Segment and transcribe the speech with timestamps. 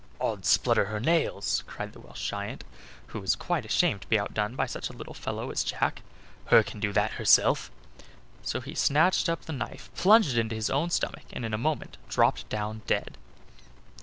[0.19, 2.63] "Ods splutter hur nails!" cried the Welsh giant,
[3.09, 6.01] who was ashamed to be outdone by such a little fellow as Jack,
[6.45, 7.69] "hur can do that hurself";
[8.41, 11.57] so he snatched up the knife, plunged it into his own stomach, and in a
[11.59, 13.15] moment dropped down dead.